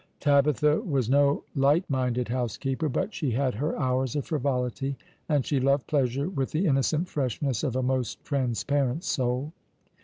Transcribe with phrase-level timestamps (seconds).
[0.19, 4.95] Tabitha was no light minded housekeeper, but she had her hours of frivolity,
[5.29, 9.53] and she loved pleasure with the innocent freshness of a most transparent soul.